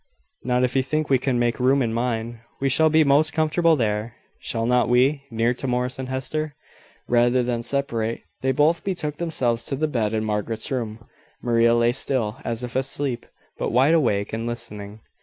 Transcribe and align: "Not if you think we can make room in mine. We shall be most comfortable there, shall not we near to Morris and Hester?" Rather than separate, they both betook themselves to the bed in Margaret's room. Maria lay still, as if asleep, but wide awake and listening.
"Not 0.43 0.63
if 0.63 0.75
you 0.75 0.81
think 0.81 1.11
we 1.11 1.19
can 1.19 1.37
make 1.37 1.59
room 1.59 1.83
in 1.83 1.93
mine. 1.93 2.39
We 2.59 2.69
shall 2.69 2.89
be 2.89 3.03
most 3.03 3.33
comfortable 3.33 3.75
there, 3.75 4.15
shall 4.39 4.65
not 4.65 4.89
we 4.89 5.25
near 5.29 5.53
to 5.53 5.67
Morris 5.67 5.99
and 5.99 6.09
Hester?" 6.09 6.55
Rather 7.07 7.43
than 7.43 7.61
separate, 7.61 8.23
they 8.41 8.51
both 8.51 8.83
betook 8.83 9.17
themselves 9.17 9.63
to 9.65 9.75
the 9.75 9.87
bed 9.87 10.15
in 10.15 10.25
Margaret's 10.25 10.71
room. 10.71 11.05
Maria 11.39 11.75
lay 11.75 11.91
still, 11.91 12.37
as 12.43 12.63
if 12.63 12.75
asleep, 12.75 13.27
but 13.59 13.69
wide 13.69 13.93
awake 13.93 14.33
and 14.33 14.47
listening. 14.47 15.01